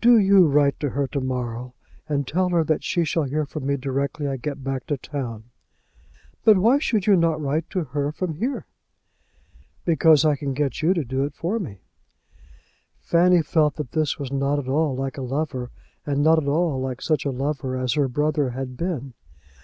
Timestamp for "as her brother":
17.76-18.50